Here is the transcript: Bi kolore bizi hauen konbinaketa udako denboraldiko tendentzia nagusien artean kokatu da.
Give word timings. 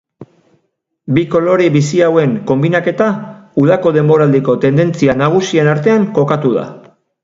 Bi 1.17 1.25
kolore 1.35 1.67
bizi 1.75 2.01
hauen 2.07 2.33
konbinaketa 2.53 3.11
udako 3.67 3.95
denboraldiko 4.01 4.59
tendentzia 4.67 5.21
nagusien 5.25 5.75
artean 5.79 6.13
kokatu 6.21 6.61
da. 6.61 6.71